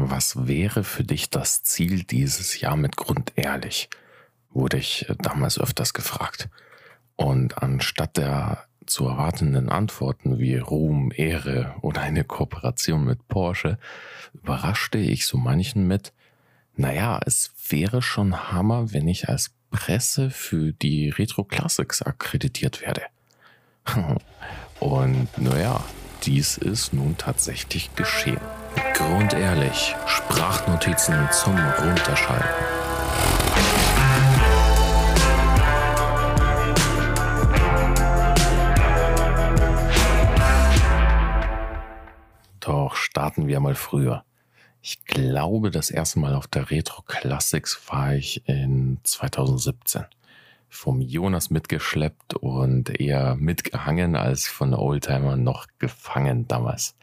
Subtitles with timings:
[0.00, 3.90] Was wäre für dich das Ziel dieses Jahr mit Grund ehrlich?
[4.50, 6.48] Wurde ich damals öfters gefragt.
[7.16, 13.76] Und anstatt der zu erwartenden Antworten wie Ruhm, Ehre oder eine Kooperation mit Porsche,
[14.32, 16.12] überraschte ich so manchen mit,
[16.76, 23.02] naja, es wäre schon Hammer, wenn ich als Presse für die Retro Classics akkreditiert werde.
[24.78, 25.84] Und naja,
[26.24, 28.40] dies ist nun tatsächlich geschehen.
[28.94, 32.48] Grundehrlich, Sprachnotizen zum Runterschalten.
[42.60, 44.24] Doch starten wir mal früher.
[44.82, 50.04] Ich glaube, das erste Mal auf der Retro Classics war ich in 2017.
[50.68, 56.94] Vom Jonas mitgeschleppt und eher mitgehangen als von Oldtimer noch gefangen damals.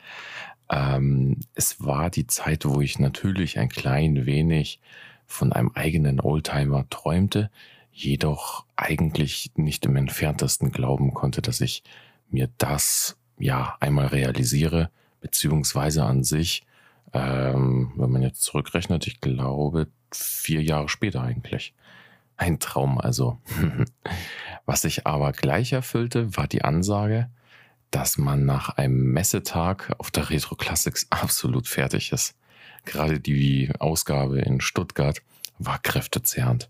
[0.70, 4.80] Ähm, es war die Zeit, wo ich natürlich ein klein wenig
[5.26, 7.49] von einem eigenen Oldtimer träumte,
[7.91, 11.84] jedoch eigentlich nicht im entferntesten glauben konnte, dass ich
[12.30, 14.90] mir das ja einmal realisiere,
[15.21, 16.66] beziehungsweise an sich,
[17.13, 21.74] ähm, wenn man jetzt zurückrechnet, ich glaube vier Jahre später eigentlich.
[22.38, 23.38] Ein Traum also.
[24.66, 27.30] Was sich aber gleich erfüllte, war die Ansage,
[27.92, 32.36] dass man nach einem Messetag auf der Retro Classics absolut fertig ist.
[32.84, 35.22] Gerade die Ausgabe in Stuttgart
[35.58, 36.70] war kräftezehrend.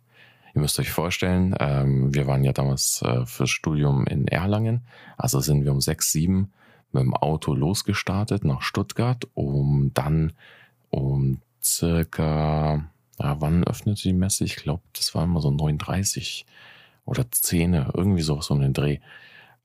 [0.53, 4.85] Ihr müsst euch vorstellen, ähm, wir waren ja damals äh, fürs Studium in Erlangen,
[5.17, 6.53] also sind wir um sechs, sieben
[6.93, 10.31] mit dem Auto losgestartet nach Stuttgart, um dann
[10.89, 14.43] um circa, ja, wann öffnete die Messe?
[14.43, 16.45] Ich glaube, das war immer so 39
[17.05, 18.99] oder 10, irgendwie sowas um den Dreh.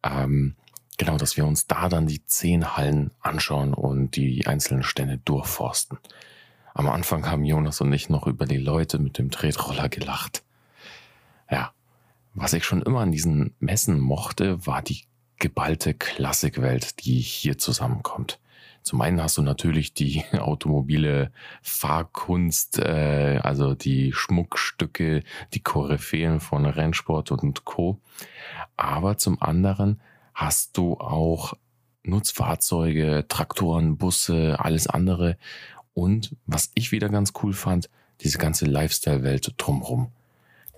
[0.03, 0.57] Ähm,
[1.01, 5.97] Genau, dass wir uns da dann die zehn Hallen anschauen und die einzelnen Stände durchforsten.
[6.75, 10.43] Am Anfang haben Jonas und ich noch über die Leute mit dem Tretroller gelacht.
[11.51, 11.73] Ja,
[12.35, 15.05] was ich schon immer an diesen Messen mochte, war die
[15.39, 18.39] geballte Klassikwelt, die hier zusammenkommt.
[18.83, 21.31] Zum einen hast du natürlich die automobile
[21.63, 25.23] Fahrkunst, äh, also die Schmuckstücke,
[25.55, 27.99] die Koryphäen von Rennsport und Co.
[28.77, 30.01] Aber zum anderen
[30.35, 31.55] hast du auch
[32.03, 35.37] Nutzfahrzeuge, Traktoren, Busse, alles andere.
[35.93, 40.11] Und was ich wieder ganz cool fand, diese ganze Lifestyle-Welt drumherum.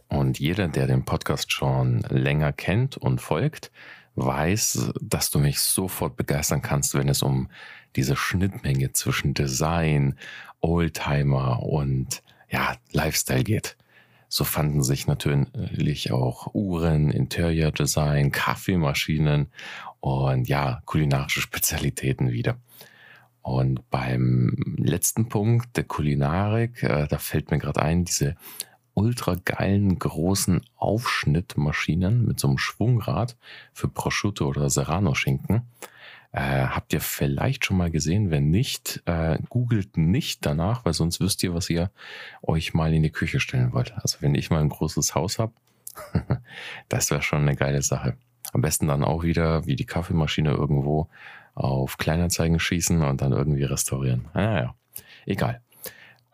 [0.09, 3.71] Und jeder, der den Podcast schon länger kennt und folgt,
[4.15, 7.49] weiß, dass du mich sofort begeistern kannst, wenn es um
[7.97, 10.17] diese Schnittmenge zwischen Design,
[10.61, 13.77] Oldtimer und ja, Lifestyle geht.
[14.29, 19.49] So fanden sich natürlich auch Uhren, Interior Design, Kaffeemaschinen
[20.01, 22.57] und ja, kulinarische Spezialitäten wieder.
[23.43, 28.37] Und beim letzten Punkt der Kulinarik, äh, da fällt mir gerade ein, diese
[28.95, 33.37] ultra geilen großen Aufschnittmaschinen mit so einem Schwungrad
[33.73, 35.63] für Prosciutto oder Serrano Schinken.
[36.33, 38.31] Äh, habt ihr vielleicht schon mal gesehen?
[38.31, 41.91] Wenn nicht, äh, googelt nicht danach, weil sonst wisst ihr, was ihr
[42.43, 43.93] euch mal in die Küche stellen wollt.
[43.97, 45.53] Also wenn ich mal ein großes Haus habe,
[46.89, 48.17] das wäre schon eine geile Sache.
[48.53, 51.09] Am besten dann auch wieder wie die Kaffeemaschine irgendwo
[51.55, 54.29] auf Kleinanzeigen schießen und dann irgendwie restaurieren.
[54.33, 55.61] Naja, ah, egal.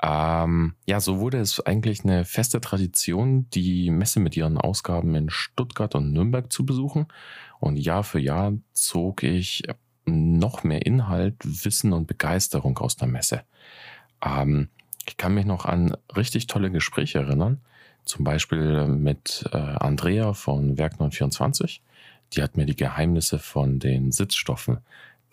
[0.02, 5.28] Ähm, ja, so wurde es eigentlich eine feste Tradition, die Messe mit ihren Ausgaben in
[5.28, 7.06] Stuttgart und Nürnberg zu besuchen.
[7.58, 9.64] Und Jahr für Jahr zog ich
[10.04, 13.42] noch mehr Inhalt, Wissen und Begeisterung aus der Messe.
[14.24, 14.68] Ähm,
[15.06, 17.60] ich kann mich noch an richtig tolle Gespräche erinnern.
[18.04, 21.82] Zum Beispiel mit äh, Andrea von Werk 924.
[22.32, 24.78] Die hat mir die Geheimnisse von den Sitzstoffen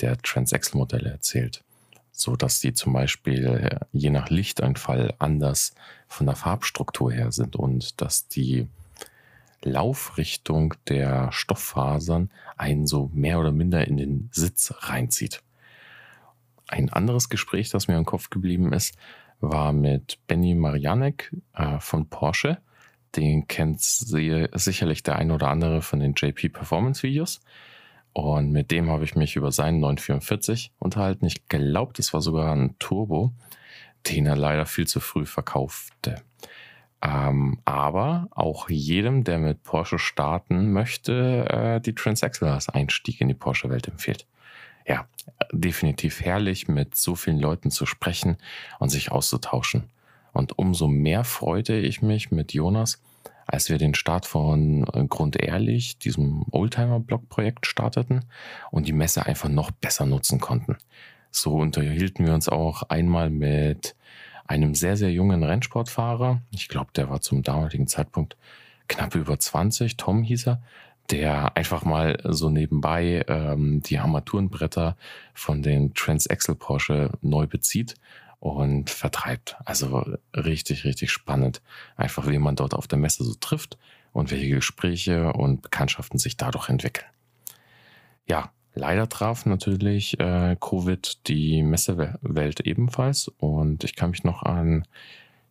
[0.01, 1.64] der Transaxle-Modelle erzählt.
[2.17, 5.75] So dass die zum Beispiel äh, je nach Lichteinfall anders
[6.07, 8.67] von der Farbstruktur her sind und dass die
[9.63, 15.41] Laufrichtung der Stofffasern einen so mehr oder minder in den Sitz reinzieht.
[16.67, 18.95] Ein anderes Gespräch, das mir im Kopf geblieben ist,
[19.41, 22.59] war mit Benny Marianek äh, von Porsche.
[23.15, 27.41] Den kennt sie, sicherlich der ein oder andere von den JP Performance Videos.
[28.15, 31.25] Und mit dem habe ich mich über seinen 944 unterhalten.
[31.25, 33.33] Ich glaube, das war sogar ein Turbo,
[34.07, 36.21] den er leider viel zu früh verkaufte.
[37.01, 43.27] Ähm, aber auch jedem, der mit Porsche starten möchte, äh, die Transaxle als Einstieg in
[43.27, 44.25] die Porsche-Welt empfiehlt.
[44.87, 45.09] Ja,
[45.51, 48.37] definitiv herrlich, mit so vielen Leuten zu sprechen
[48.79, 49.89] und sich auszutauschen.
[50.31, 53.01] Und umso mehr freute ich mich mit Jonas,
[53.45, 58.25] als wir den Start von äh, Grund Ehrlich, diesem Oldtimer-Blog-Projekt starteten
[58.71, 60.77] und die Messe einfach noch besser nutzen konnten.
[61.31, 63.95] So unterhielten wir uns auch einmal mit
[64.47, 66.41] einem sehr, sehr jungen Rennsportfahrer.
[66.51, 68.37] Ich glaube, der war zum damaligen Zeitpunkt
[68.87, 70.61] knapp über 20, Tom hieß er,
[71.11, 74.95] der einfach mal so nebenbei ähm, die Armaturenbretter
[75.33, 77.95] von den Transaxle Porsche neu bezieht
[78.39, 79.57] und vertreibt.
[79.65, 80.05] Also
[80.35, 81.61] richtig, richtig spannend.
[81.95, 83.77] Einfach, wie man dort auf der Messe so trifft
[84.13, 87.07] und welche Gespräche und Bekanntschaften sich dadurch entwickeln.
[88.27, 94.87] Ja, leider traf natürlich äh, Covid die Messewelt ebenfalls und ich kann mich noch an,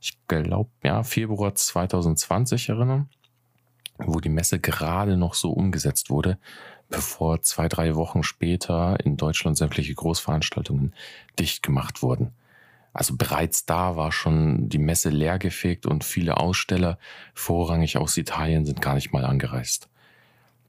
[0.01, 3.09] ich glaube, ja, Februar 2020 erinnern
[3.99, 6.39] wo die Messe gerade noch so umgesetzt wurde,
[6.89, 10.95] bevor zwei, drei Wochen später in Deutschland sämtliche Großveranstaltungen
[11.39, 12.33] dicht gemacht wurden.
[12.95, 16.99] Also bereits da war schon die Messe leergefegt und viele Aussteller,
[17.35, 19.89] vorrangig aus Italien, sind gar nicht mal angereist.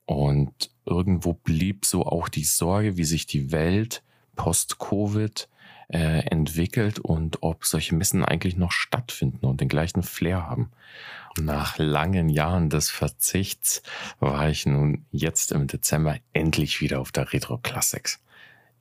[0.06, 4.04] Und irgendwo blieb so auch die Sorge, wie sich die Welt
[4.36, 5.48] post-Covid
[5.88, 10.72] äh, entwickelt und ob solche Messen eigentlich noch stattfinden und den gleichen Flair haben.
[11.40, 13.84] Nach langen Jahren des Verzichts
[14.20, 18.20] war ich nun jetzt im Dezember endlich wieder auf der Retro Classics.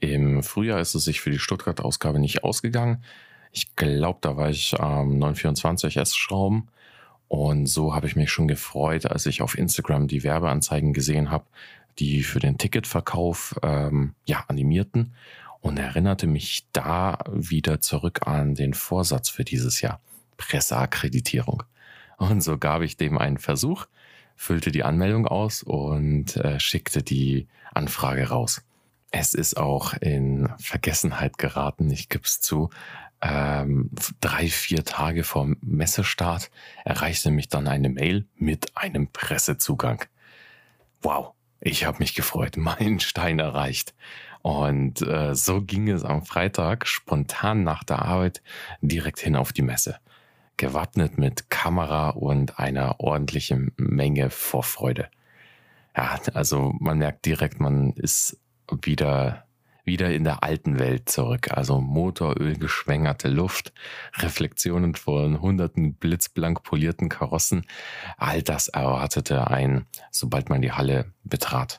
[0.01, 3.05] Im Frühjahr ist es sich für die Stuttgart-Ausgabe nicht ausgegangen.
[3.55, 6.69] Ich glaube, da war ich am 924 S-Schrauben.
[7.29, 11.45] Und so habe ich mich schon gefreut, als ich auf Instagram die Werbeanzeigen gesehen habe,
[12.01, 15.15] die für den Ticketverkauf ähm, ja, animierten
[15.61, 20.01] und erinnerte mich da wieder zurück an den Vorsatz für dieses Jahr.
[20.37, 21.63] Presseakkreditierung.
[22.17, 23.87] Und so gab ich dem einen Versuch,
[24.35, 28.63] füllte die Anmeldung aus und äh, schickte die Anfrage raus.
[29.17, 32.71] Es ist auch in Vergessenheit geraten, ich gebe es zu.
[33.27, 33.91] Ähm,
[34.21, 36.51] drei, vier Tage vor Messestart
[36.85, 40.05] erreichte mich dann eine Mail mit einem Pressezugang.
[41.01, 43.95] Wow, ich habe mich gefreut, mein Stein erreicht.
[44.43, 48.43] Und äh, so ging es am Freitag spontan nach der Arbeit
[48.83, 49.99] direkt hin auf die Messe
[50.57, 55.09] gewappnet mit Kamera und einer ordentlichen Menge Vorfreude.
[55.97, 58.39] Ja, also man merkt direkt, man ist
[58.83, 59.47] wieder,
[59.85, 61.53] wieder in der alten Welt zurück.
[61.53, 63.73] Also Motoröl geschwängerte Luft,
[64.15, 67.67] Reflexionen von hunderten blitzblank polierten Karossen.
[68.17, 71.79] All das erwartete ein, sobald man die Halle betrat.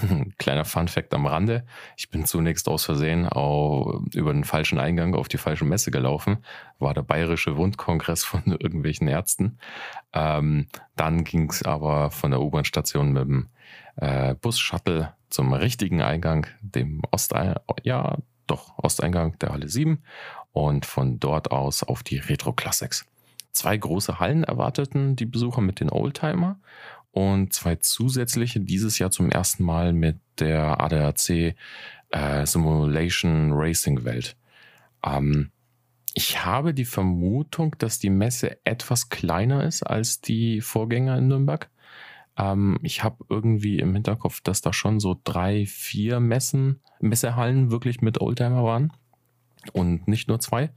[0.38, 1.64] Kleiner Fun-Fact am Rande.
[1.96, 6.38] Ich bin zunächst aus Versehen auch über den falschen Eingang auf die falsche Messe gelaufen.
[6.78, 9.58] War der Bayerische Wundkongress von irgendwelchen Ärzten.
[10.12, 13.48] Ähm, dann ging es aber von der U-Bahn-Station mit dem
[13.96, 20.02] äh, Bus-Shuttle zum richtigen Eingang, dem Osteingang, ja, doch, Osteingang der Halle 7
[20.52, 23.06] und von dort aus auf die Retro Classics.
[23.52, 26.58] Zwei große Hallen erwarteten die Besucher mit den Oldtimer
[27.12, 31.54] und zwei zusätzliche dieses Jahr zum ersten Mal mit der ADAC
[32.10, 34.36] äh, Simulation Racing Welt.
[35.04, 35.50] Ähm,
[36.14, 41.70] ich habe die Vermutung, dass die Messe etwas kleiner ist als die Vorgänger in Nürnberg.
[42.36, 48.00] Ähm, ich habe irgendwie im Hinterkopf, dass da schon so drei, vier Messen, Messehallen wirklich
[48.00, 48.92] mit Oldtimer waren
[49.72, 50.70] und nicht nur zwei.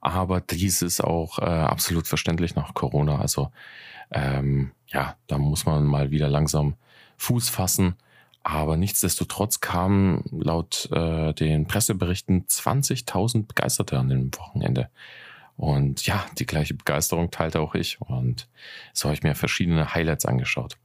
[0.00, 3.18] Aber dies ist auch äh, absolut verständlich nach Corona.
[3.18, 3.50] Also
[4.10, 6.74] ähm, ja, da muss man mal wieder langsam
[7.18, 7.94] Fuß fassen.
[8.44, 14.90] Aber nichtsdestotrotz kamen laut äh, den Presseberichten 20.000 Begeisterte an dem Wochenende.
[15.56, 18.00] Und ja, die gleiche Begeisterung teilte auch ich.
[18.00, 18.48] Und
[18.92, 20.76] so habe ich mir verschiedene Highlights angeschaut.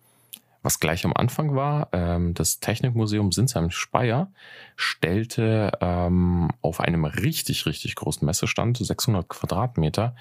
[0.67, 4.29] Was gleich am Anfang war, ähm, das Technikmuseum Sinsheim-Speyer
[4.75, 10.13] stellte ähm, auf einem richtig, richtig großen Messestand, 600 Quadratmeter,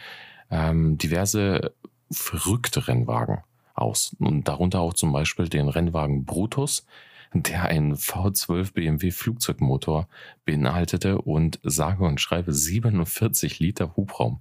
[0.49, 1.75] ähm, diverse
[2.13, 3.39] verrückte Rennwagen
[3.75, 4.15] aus.
[4.21, 6.87] Und darunter auch zum Beispiel den Rennwagen Brutus,
[7.35, 10.07] der einen V12 BMW Flugzeugmotor
[10.45, 14.39] beinhaltete und sage und schreibe 47 Liter Hubraum.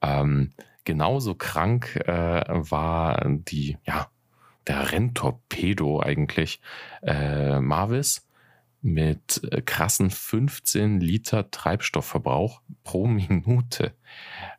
[0.00, 0.52] Ähm,
[0.84, 4.06] genauso krank äh, war die, ja,
[4.66, 6.60] der Renntorpedo eigentlich
[7.02, 8.26] äh, Marvis
[8.84, 13.94] mit äh, krassen 15 Liter Treibstoffverbrauch pro Minute,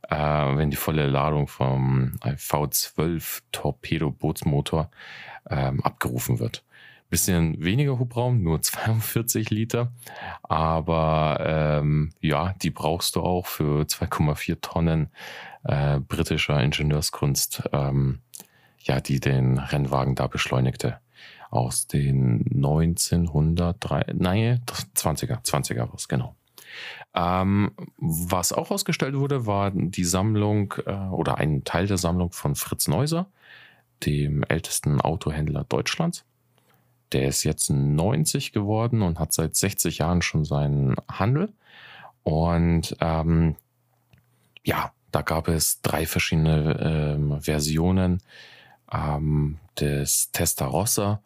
[0.10, 4.90] äh, wenn die volle Ladung vom V12 Torpedo-Bootsmotor
[5.50, 6.64] ähm, abgerufen wird.
[7.12, 9.94] Bisschen weniger Hubraum, nur 42 Liter,
[10.42, 11.38] aber
[11.80, 15.12] ähm, ja, die brauchst du auch für 2,4 Tonnen
[15.64, 18.22] äh, britischer Ingenieurskunst, ähm,
[18.86, 21.00] ja, die den Rennwagen da beschleunigte
[21.50, 24.62] aus den 1903, nein,
[24.96, 26.36] 20er, 20er was, genau.
[27.14, 32.56] Ähm, was auch ausgestellt wurde, war die Sammlung äh, oder ein Teil der Sammlung von
[32.56, 33.28] Fritz Neuser,
[34.06, 36.26] dem ältesten Autohändler Deutschlands.
[37.14, 41.54] Der ist jetzt 90 geworden und hat seit 60 Jahren schon seinen Handel.
[42.24, 43.56] Und ähm,
[44.66, 48.22] ja, da gab es drei verschiedene ähm, Versionen
[48.96, 51.22] ähm, des Testarossa.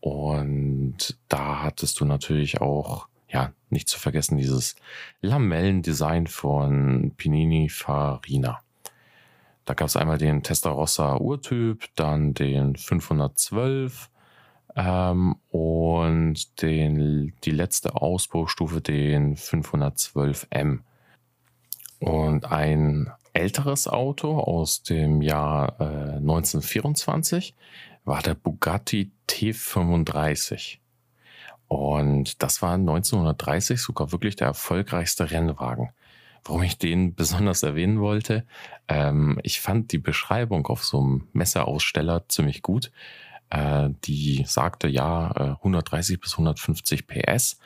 [0.00, 4.74] Und da hattest du natürlich auch, ja, nicht zu vergessen, dieses
[5.20, 8.60] Lamellendesign von Pinini Farina.
[9.64, 14.10] Da gab es einmal den Testarossa Urtyp, dann den 512
[14.74, 20.80] ähm, und den, die letzte Ausbaustufe, den 512M.
[22.00, 27.54] Und ein älteres Auto aus dem Jahr äh, 1924
[28.04, 30.78] war der Bugatti T35.
[31.68, 35.90] Und das war 1930 sogar wirklich der erfolgreichste Rennwagen.
[36.44, 38.44] Warum ich den besonders erwähnen wollte,
[38.88, 42.90] ähm, ich fand die Beschreibung auf so einem Messeaussteller ziemlich gut.
[43.48, 47.58] Äh, die sagte ja äh, 130 bis 150 PS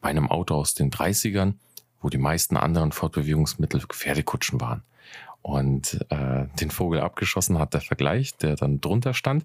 [0.00, 1.54] bei einem Auto aus den 30ern,
[2.00, 4.82] wo die meisten anderen Fortbewegungsmittel Pferdekutschen waren
[5.42, 9.44] und äh, den Vogel abgeschossen hat der Vergleich, der dann drunter stand.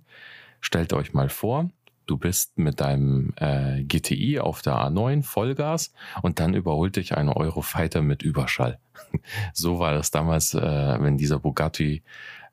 [0.61, 1.69] Stellt euch mal vor,
[2.05, 7.29] du bist mit deinem äh, GTI auf der A9 Vollgas und dann überholt dich ein
[7.29, 8.79] Eurofighter mit Überschall.
[9.53, 10.61] so war das damals, äh,
[11.01, 12.03] wenn dieser Bugatti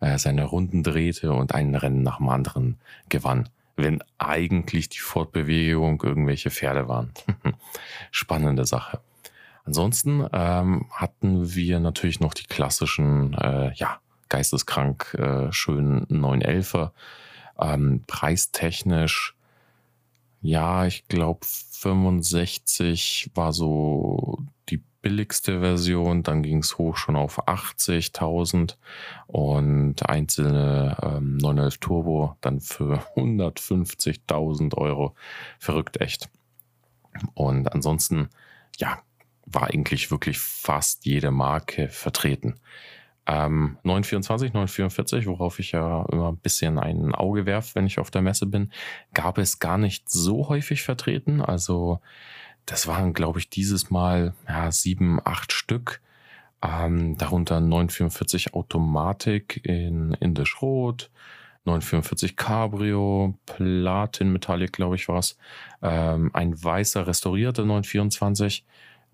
[0.01, 3.49] äh, seine Runden drehte und ein Rennen nach dem anderen gewann.
[3.77, 7.13] Wenn eigentlich die Fortbewegung irgendwelche Pferde waren.
[8.11, 9.01] Spannende Sache.
[9.65, 16.91] Ansonsten ähm, hatten wir natürlich noch die klassischen, äh, ja, geisteskrank äh, schönen 911er.
[17.59, 19.35] Ähm, preistechnisch,
[20.43, 27.47] ja, ich glaube 65 war so die billigste Version, dann ging es hoch schon auf
[27.49, 28.77] 80.000
[29.27, 35.15] und einzelne ähm, 911 Turbo dann für 150.000 Euro.
[35.59, 36.29] Verrückt echt.
[37.35, 38.29] Und ansonsten,
[38.79, 38.99] ja,
[39.47, 42.55] war eigentlich wirklich fast jede Marke vertreten.
[43.27, 48.11] Ähm, 924, 944, worauf ich ja immer ein bisschen ein Auge werfe, wenn ich auf
[48.11, 48.71] der Messe bin,
[49.15, 51.41] gab es gar nicht so häufig vertreten.
[51.41, 52.01] Also
[52.67, 56.01] das waren, glaube ich, dieses Mal ja, sieben, acht Stück.
[56.63, 61.11] Ähm, darunter 944 Automatik in Indisch Rot,
[61.67, 65.37] 944 Cabrio, Platin Metallic, glaube ich, war es.
[65.83, 68.65] Ähm, ein weißer restaurierter 924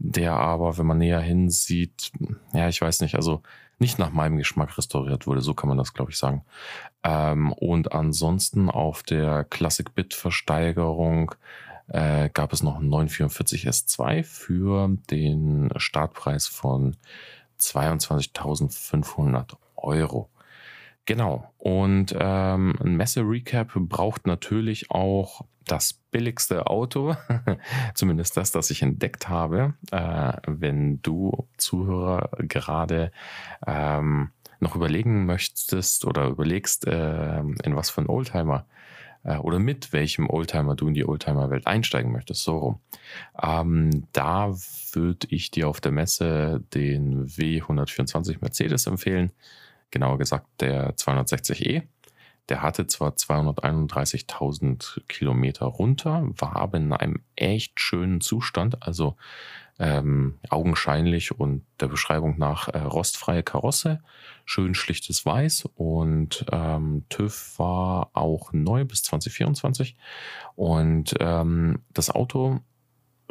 [0.02, 2.10] der aber, wenn man näher hinsieht,
[2.54, 3.42] ja, ich weiß nicht, also
[3.78, 6.42] nicht nach meinem Geschmack restauriert wurde, so kann man das, glaube ich, sagen.
[7.02, 11.34] Ähm, und ansonsten auf der Classic Bit Versteigerung
[11.88, 16.96] äh, gab es noch einen 944 S2 für den Startpreis von
[17.58, 20.29] 22.500 Euro.
[21.10, 21.52] Genau.
[21.58, 27.16] Und ähm, ein Messe-Recap braucht natürlich auch das billigste Auto,
[27.94, 29.74] zumindest das, das ich entdeckt habe.
[29.90, 33.10] Äh, wenn du Zuhörer gerade
[33.66, 38.66] ähm, noch überlegen möchtest oder überlegst, äh, in was für ein Oldtimer
[39.24, 42.80] äh, oder mit welchem Oldtimer du in die Oldtimer-Welt einsteigen möchtest, so rum.
[43.42, 44.54] Ähm, da
[44.92, 49.32] würde ich dir auf der Messe den W124 Mercedes empfehlen
[49.90, 51.82] genauer gesagt der 260e.
[52.48, 59.16] Der hatte zwar 231.000 Kilometer runter, war aber in einem echt schönen Zustand, also
[59.78, 64.02] ähm, augenscheinlich und der Beschreibung nach äh, rostfreie Karosse,
[64.44, 69.96] schön schlichtes Weiß und ähm, TÜV war auch neu bis 2024
[70.54, 72.60] und ähm, das Auto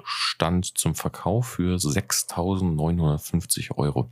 [0.04, 4.10] stand zum Verkauf für 6.950 Euro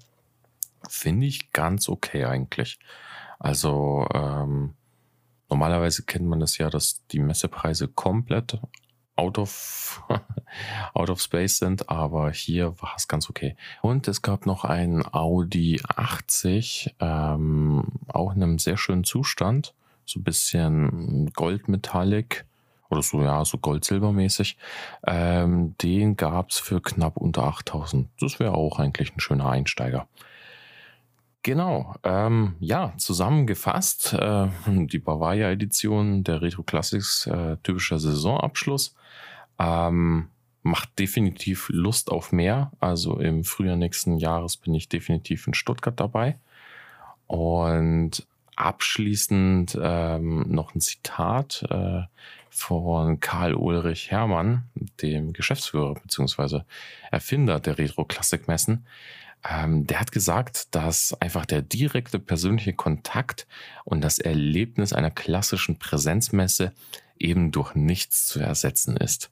[0.89, 2.79] finde ich ganz okay eigentlich.
[3.39, 4.73] Also ähm,
[5.49, 8.59] normalerweise kennt man das ja, dass die Messepreise komplett
[9.15, 10.03] out of,
[10.93, 13.55] out of space sind, aber hier war es ganz okay.
[13.81, 19.73] Und es gab noch ein Audi 80, ähm, auch in einem sehr schönen Zustand,
[20.05, 22.45] so ein bisschen Goldmetallic
[22.89, 24.55] oder so, ja, so Gold-Silber-mäßig.
[25.05, 28.07] Ähm, den gab es für knapp unter 8000.
[28.19, 30.07] Das wäre auch eigentlich ein schöner Einsteiger.
[31.47, 38.93] Genau, ähm, ja, zusammengefasst, äh, die Bavaria-Edition der Retro Classics, äh, typischer Saisonabschluss,
[39.57, 40.27] ähm,
[40.63, 42.73] macht definitiv Lust auf mehr.
[42.81, 46.37] Also im Frühjahr nächsten Jahres bin ich definitiv in Stuttgart dabei.
[47.27, 48.27] Und
[48.57, 52.01] abschließend ähm, noch ein Zitat äh,
[52.49, 54.63] von Karl Ulrich Hermann,
[55.01, 56.63] dem Geschäftsführer bzw.
[57.09, 58.85] Erfinder der Retro-Klassik-Messen.
[59.43, 63.47] Ähm, der hat gesagt, dass einfach der direkte persönliche Kontakt
[63.85, 66.73] und das Erlebnis einer klassischen Präsenzmesse
[67.19, 69.31] eben durch nichts zu ersetzen ist.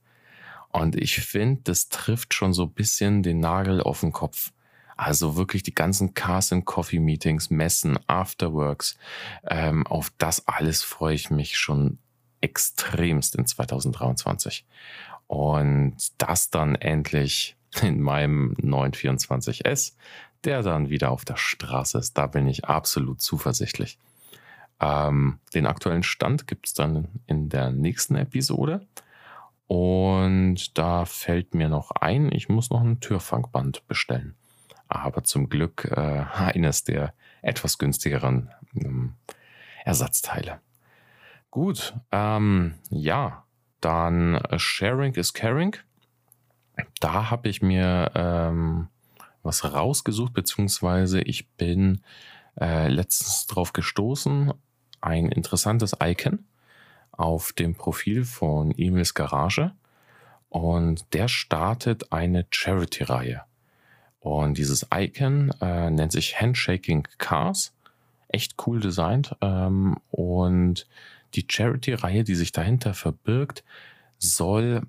[0.70, 4.52] Und ich finde, das trifft schon so ein bisschen den Nagel auf den Kopf.
[4.98, 8.98] Also wirklich die ganzen Cars and Coffee Meetings, Messen, Afterworks,
[9.48, 11.98] ähm, auf das alles freue ich mich schon
[12.42, 14.66] extremst in 2023.
[15.28, 19.94] Und das dann endlich in meinem 924S,
[20.44, 22.18] der dann wieder auf der Straße ist.
[22.18, 23.98] Da bin ich absolut zuversichtlich.
[24.80, 28.86] Ähm, den aktuellen Stand gibt es dann in der nächsten Episode.
[29.68, 34.36] Und da fällt mir noch ein, ich muss noch ein Türfangband bestellen.
[34.88, 39.14] Aber zum Glück äh, eines der etwas günstigeren ähm,
[39.84, 40.60] Ersatzteile.
[41.52, 43.46] Gut, ähm, ja,
[43.82, 45.76] dann äh, Sharing is Caring.
[47.06, 48.88] Da habe ich mir ähm,
[49.44, 52.02] was rausgesucht, beziehungsweise ich bin
[52.60, 54.52] äh, letztens drauf gestoßen,
[55.02, 56.46] ein interessantes Icon
[57.12, 59.74] auf dem Profil von Emils Garage
[60.50, 63.44] und der startet eine Charity-Reihe.
[64.20, 67.76] Und dieses Icon äh, nennt sich Handshaking Cars.
[68.30, 69.36] Echt cool designt.
[69.42, 70.88] Ähm, und
[71.36, 73.64] die Charity-Reihe, die sich dahinter verbirgt,
[74.18, 74.82] soll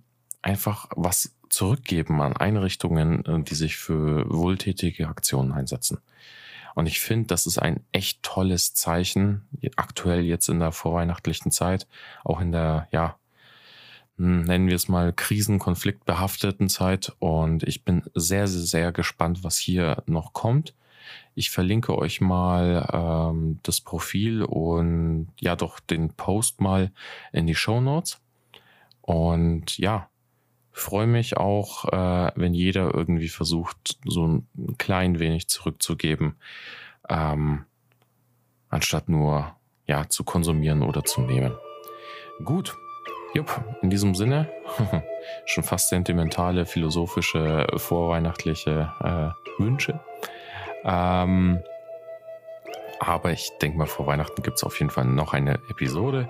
[0.47, 5.99] einfach was zurückgeben an Einrichtungen, äh, die sich für wohltätige Aktionen einsetzen.
[6.75, 11.87] Und ich finde, das ist ein echt tolles Zeichen, aktuell jetzt in der vorweihnachtlichen Zeit,
[12.23, 13.19] auch in der, ja,
[14.19, 17.15] hm, nennen wir es mal krisenkonfliktbehafteten Zeit.
[17.19, 20.75] Und ich bin sehr, sehr, sehr gespannt, was hier noch kommt.
[21.35, 26.93] Ich verlinke euch mal ähm, das Profil und ja doch den Post mal
[27.33, 28.21] in die Show Notes.
[29.01, 30.11] Und ja,
[30.77, 36.37] freue mich auch, äh, wenn jeder irgendwie versucht, so ein klein wenig zurückzugeben,
[37.09, 37.65] ähm,
[38.69, 39.57] anstatt nur
[39.87, 41.57] ja zu konsumieren oder zu nehmen.
[42.45, 42.77] Gut,
[43.33, 44.51] jupp, in diesem Sinne
[45.47, 50.01] schon fast sentimentale, philosophische, vorweihnachtliche äh, Wünsche.
[50.85, 51.63] Ähm,
[53.01, 56.29] aber ich denke mal, vor Weihnachten gibt es auf jeden Fall noch eine Episode.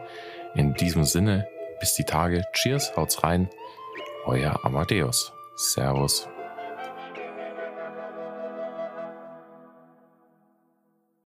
[0.54, 1.48] In diesem Sinne,
[1.80, 2.44] bis die Tage.
[2.52, 3.50] Cheers, haut's rein
[4.26, 5.32] euer Amadeus.
[5.54, 6.28] Servus.